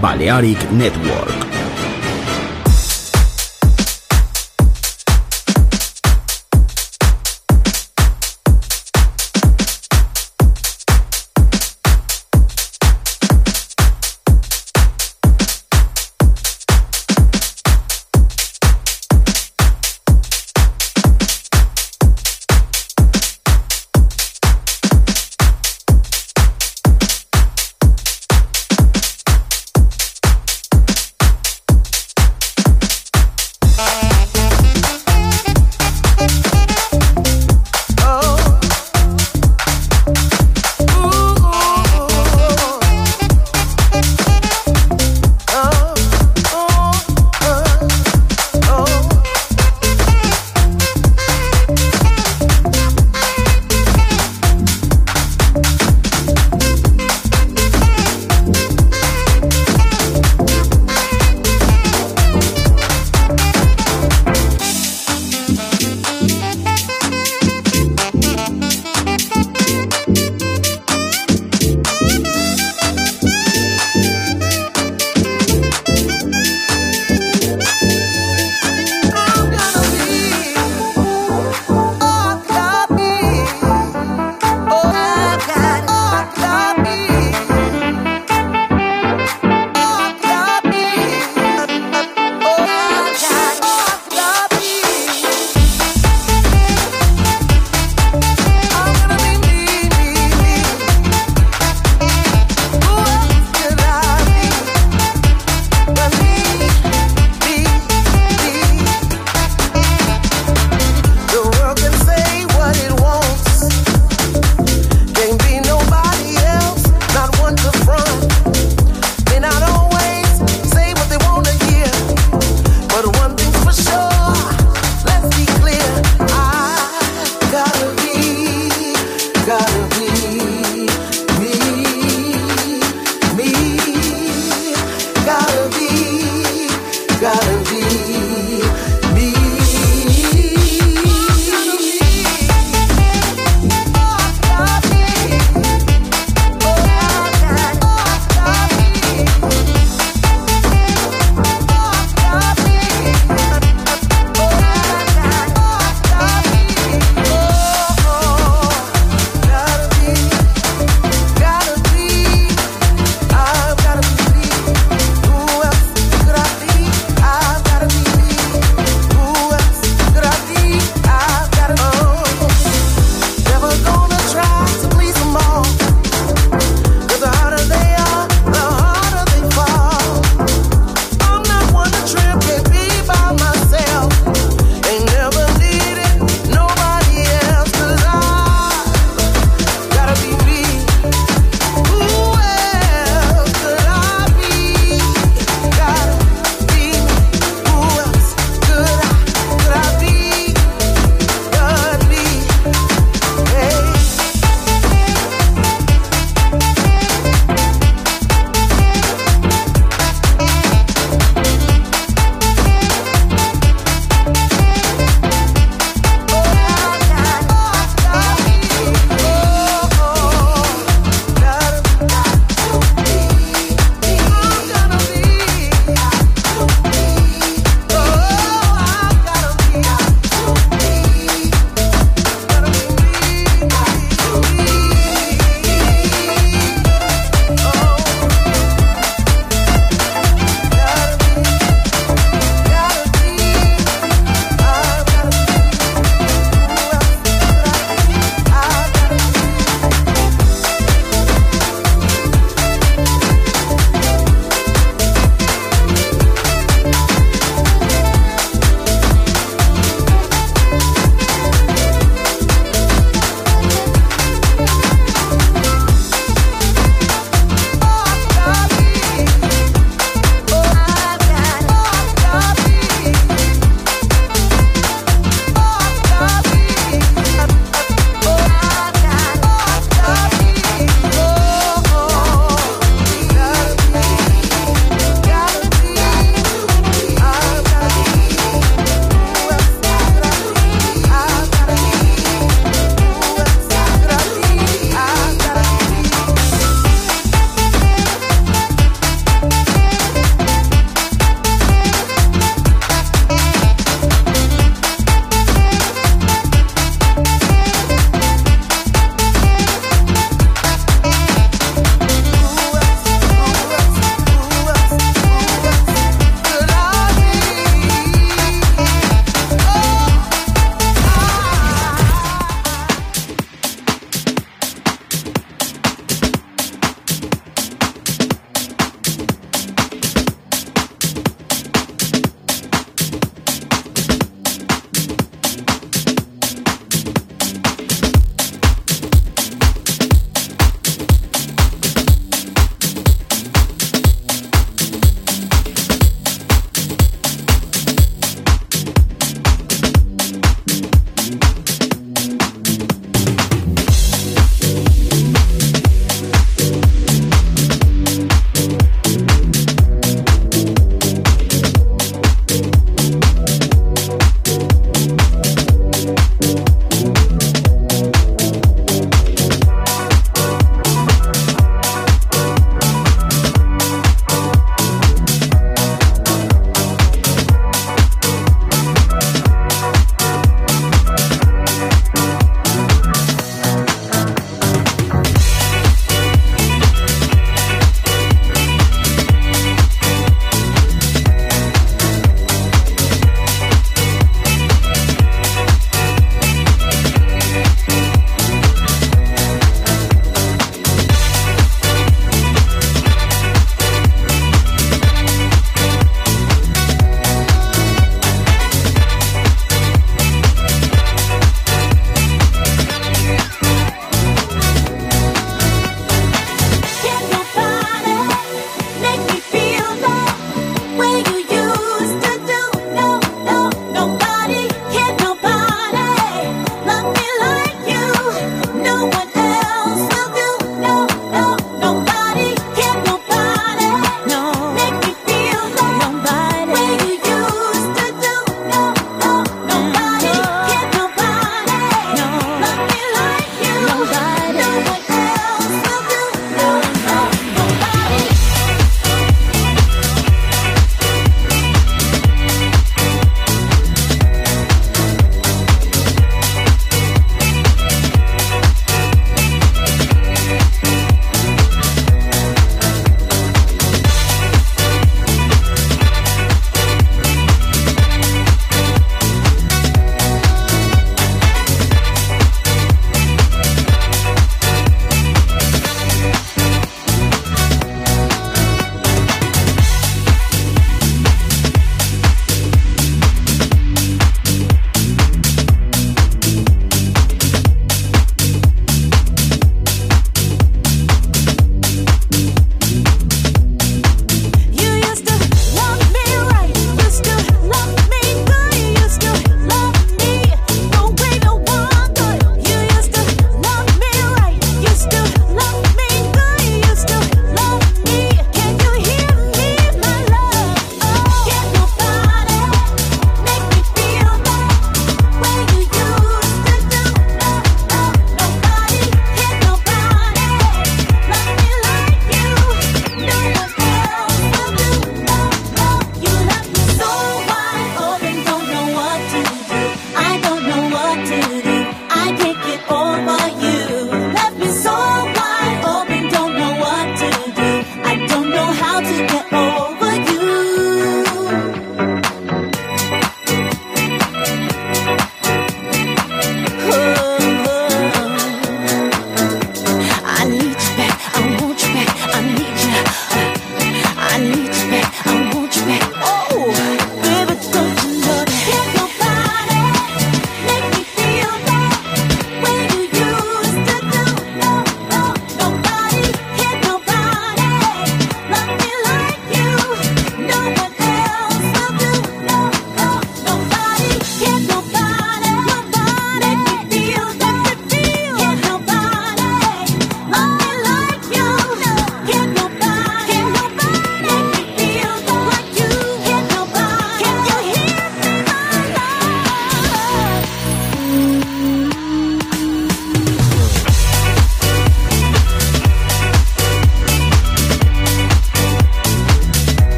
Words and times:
Balearic 0.00 0.70
Network. 0.70 1.47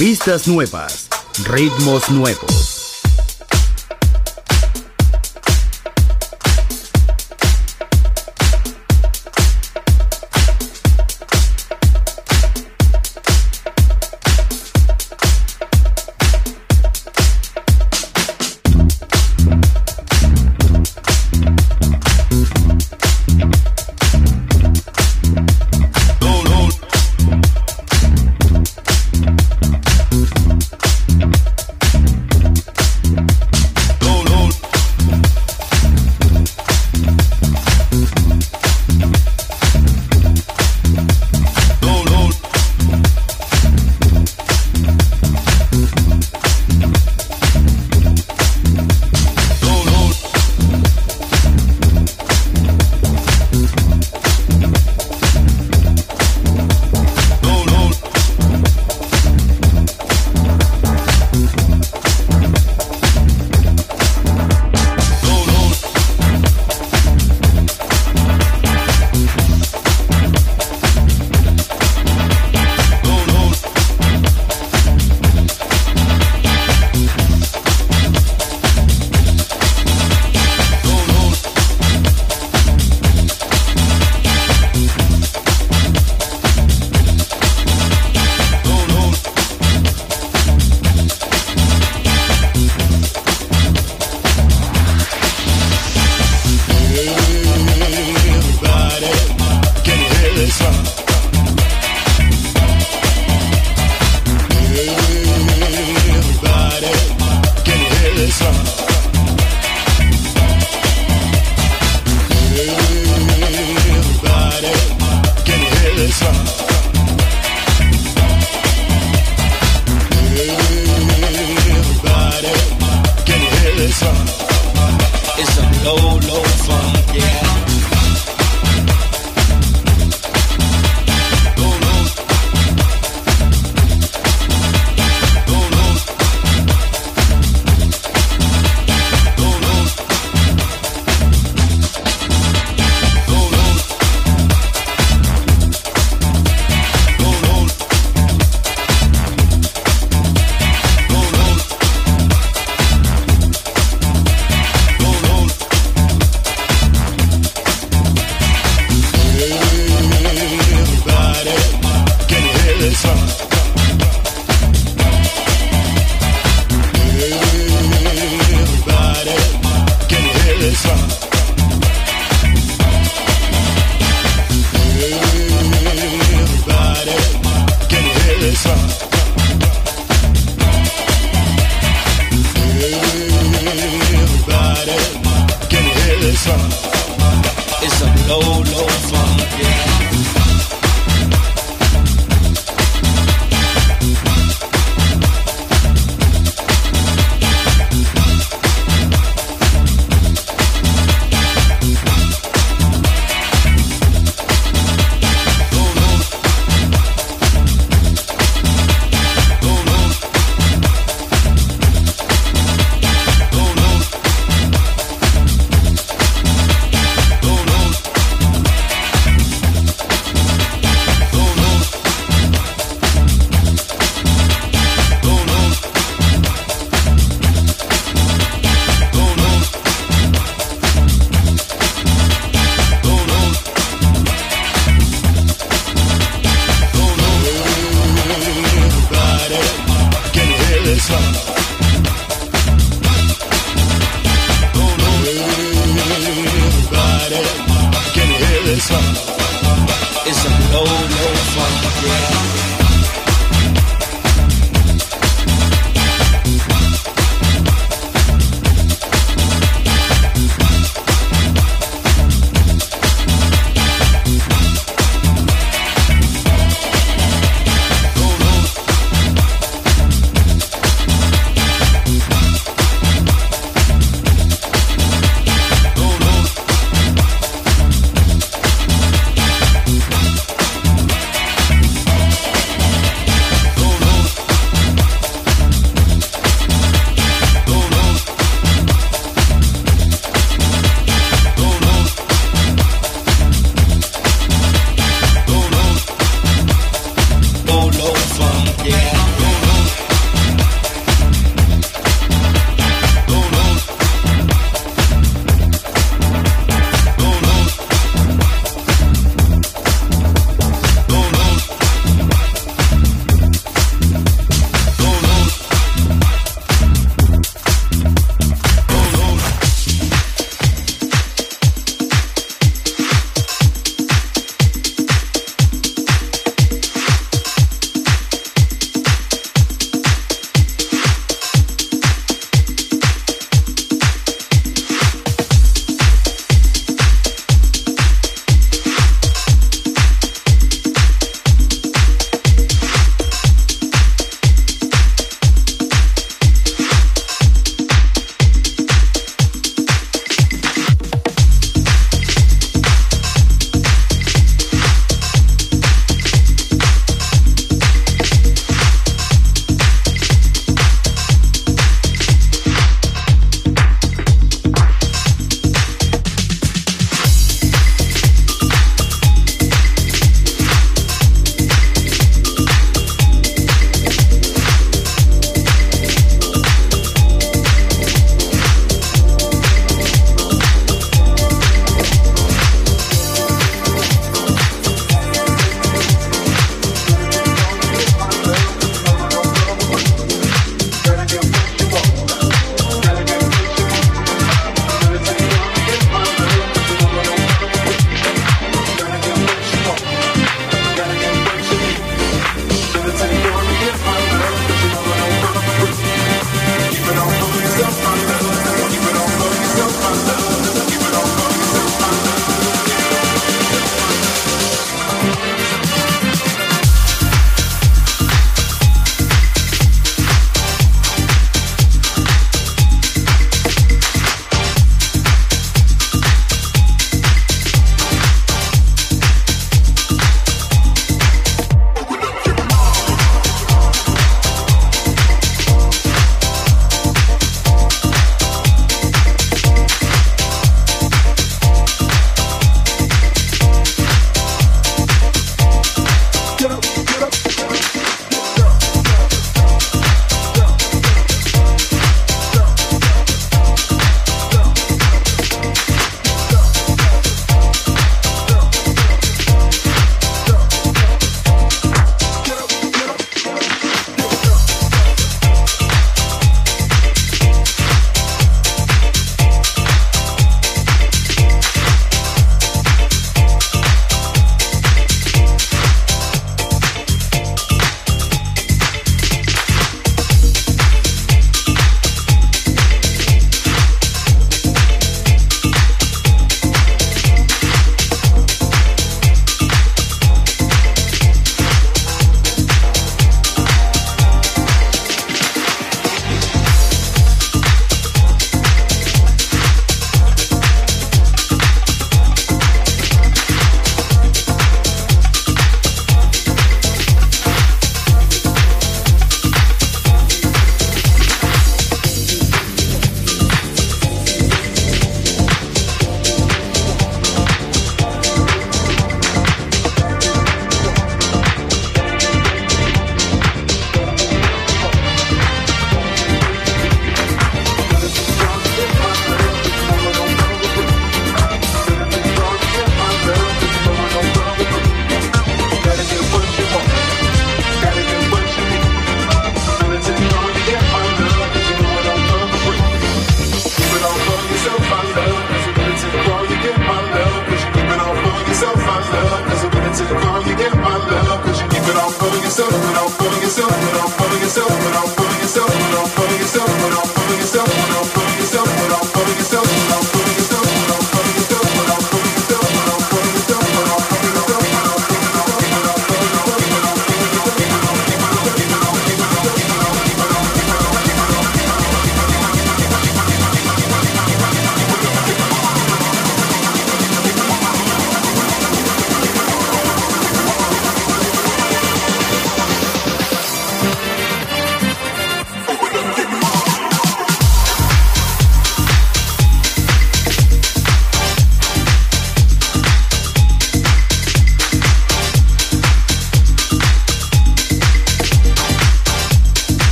Pistas 0.00 0.48
nuevas, 0.48 1.08
ritmos 1.44 2.08
nuevos. 2.08 2.59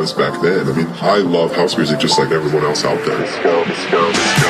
Was 0.00 0.14
back 0.14 0.40
then. 0.40 0.66
I 0.66 0.72
mean, 0.72 0.86
I 1.02 1.18
love 1.18 1.54
house 1.54 1.76
music 1.76 2.00
just 2.00 2.18
like 2.18 2.30
everyone 2.30 2.64
else 2.64 2.86
out 2.86 3.04
there. 3.04 3.18
Let's 3.18 3.36
go, 3.44 3.64
let's 3.68 3.90
go, 3.90 4.00
let's 4.00 4.42
go, 4.42 4.49